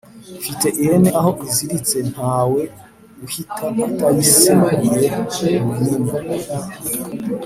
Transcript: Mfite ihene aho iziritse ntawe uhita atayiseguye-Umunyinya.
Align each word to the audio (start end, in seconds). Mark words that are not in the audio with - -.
Mfite 0.39 0.67
ihene 0.81 1.09
aho 1.19 1.31
iziritse 1.47 1.97
ntawe 2.11 2.61
uhita 3.25 3.65
atayiseguye-Umunyinya. 3.87 6.55